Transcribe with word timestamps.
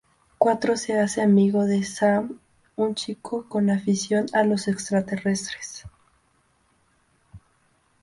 Cuatro 0.39 0.77
se 0.77 0.99
hace 0.99 1.21
amigo 1.21 1.65
de 1.65 1.83
Sam, 1.83 2.39
un 2.75 2.95
chico 2.95 3.47
con 3.47 3.69
afición 3.69 4.25
a 4.33 4.41
los 4.43 4.67
extraterrestres. 4.67 5.83